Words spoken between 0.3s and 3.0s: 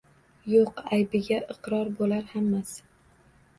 Yo’q aybiga iqror bo’lar hammasi